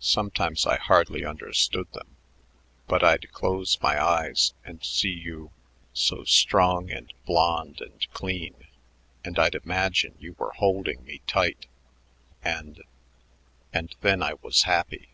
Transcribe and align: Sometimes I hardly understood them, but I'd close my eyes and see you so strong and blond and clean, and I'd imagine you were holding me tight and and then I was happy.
Sometimes 0.00 0.66
I 0.66 0.76
hardly 0.78 1.24
understood 1.24 1.86
them, 1.92 2.16
but 2.88 3.04
I'd 3.04 3.30
close 3.30 3.78
my 3.80 4.04
eyes 4.04 4.52
and 4.64 4.84
see 4.84 5.12
you 5.12 5.52
so 5.92 6.24
strong 6.24 6.90
and 6.90 7.12
blond 7.24 7.80
and 7.80 8.04
clean, 8.12 8.66
and 9.24 9.38
I'd 9.38 9.54
imagine 9.54 10.16
you 10.18 10.32
were 10.36 10.54
holding 10.54 11.04
me 11.04 11.20
tight 11.28 11.66
and 12.42 12.82
and 13.72 13.94
then 14.00 14.24
I 14.24 14.34
was 14.42 14.64
happy. 14.64 15.10